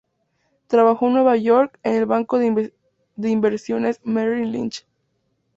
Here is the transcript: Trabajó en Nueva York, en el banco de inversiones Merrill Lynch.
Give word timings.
Trabajó 0.65 1.05
en 1.09 1.13
Nueva 1.13 1.37
York, 1.37 1.79
en 1.83 1.93
el 1.93 2.07
banco 2.07 2.39
de 2.39 2.49
inversiones 3.21 4.01
Merrill 4.03 4.51
Lynch. 4.51 4.87